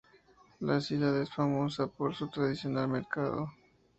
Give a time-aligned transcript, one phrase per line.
[0.61, 3.51] La ciudad es famosa por su tradicional mercado.